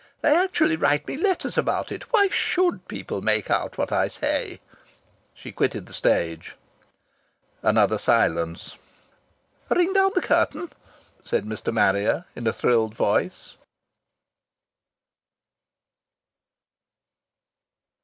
They 0.21 0.35
actually 0.35 0.77
write 0.77 1.05
me 1.05 1.15
letters 1.15 1.59
about 1.59 1.91
it! 1.91 2.11
Why 2.11 2.27
should 2.29 2.87
people 2.87 3.21
make 3.21 3.51
out 3.51 3.77
what 3.77 3.91
I 3.91 4.07
say?" 4.07 4.59
She 5.35 5.51
quitted 5.51 5.85
the 5.85 5.93
stage. 5.93 6.55
Another 7.61 7.99
silence.... 7.99 8.77
"Ring 9.69 9.93
down 9.93 10.11
the 10.15 10.21
curtain," 10.21 10.71
said 11.23 11.45
Mr. 11.45 11.71
Marrier 11.71 12.25
in 12.35 12.47
a 12.47 12.51
thrilled 12.51 12.95
voice. 12.95 13.55